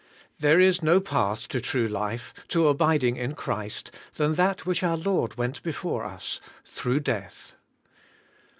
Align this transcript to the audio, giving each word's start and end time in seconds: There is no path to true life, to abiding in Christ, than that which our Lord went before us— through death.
There 0.39 0.59
is 0.59 0.81
no 0.81 0.99
path 0.99 1.47
to 1.49 1.61
true 1.61 1.87
life, 1.87 2.33
to 2.47 2.67
abiding 2.69 3.17
in 3.17 3.35
Christ, 3.35 3.91
than 4.15 4.33
that 4.33 4.65
which 4.65 4.81
our 4.81 4.97
Lord 4.97 5.37
went 5.37 5.61
before 5.61 6.05
us— 6.05 6.41
through 6.65 7.01
death. 7.01 7.53